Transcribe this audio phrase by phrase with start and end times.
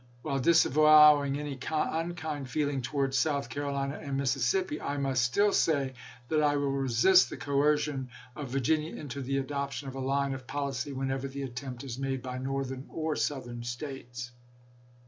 [0.23, 5.93] While disavowing any unkind feeling towards South Carolina and Mississippi, I must still say
[6.29, 10.33] that I will resist the coercion of Virginia into the adop tion of a line
[10.33, 12.01] of policy whenever the attempt is jSTTsw.
[12.01, 14.31] made by Northern or Southern States."